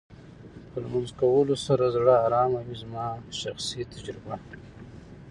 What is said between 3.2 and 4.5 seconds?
شخصي تجربه.